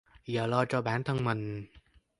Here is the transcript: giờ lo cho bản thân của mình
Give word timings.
giờ 0.25 0.47
lo 0.47 0.65
cho 0.65 0.81
bản 0.81 1.03
thân 1.03 1.17
của 1.17 1.23
mình 1.23 1.65